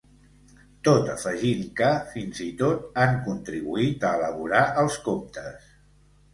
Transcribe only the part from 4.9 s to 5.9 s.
comptes.